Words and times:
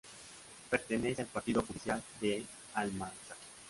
Pertenece 0.71 1.21
al 1.21 1.27
partido 1.27 1.61
judicial 1.61 2.01
de 2.19 2.43
Almansa. 2.73 3.35